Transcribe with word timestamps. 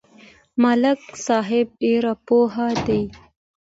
ملک 0.61 1.01
صاحب 1.25 1.67
ډېر 1.81 2.03
پوه 2.25 2.55
دی. 2.87 3.01